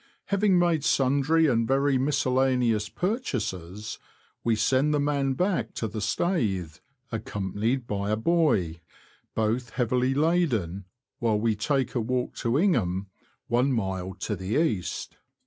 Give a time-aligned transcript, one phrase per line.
[0.33, 3.99] Having made sundry and very miscellaneous purchases,
[4.43, 6.77] we send the man back to the Staithe,
[7.11, 8.81] accompanied by a boy,
[9.35, 10.85] both heavily laden,
[11.19, 13.11] while we take a walk to Ingham,
[13.45, 15.17] one mile to the east.